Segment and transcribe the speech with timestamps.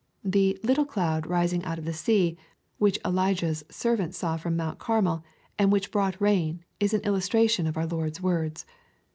[0.25, 2.35] The" little cloud" rising out of the sea,
[2.79, 5.23] which Elijah's ser vant saw from Mount Carmel,
[5.59, 8.65] and which brought rain, is an illus tration of our Lord's words.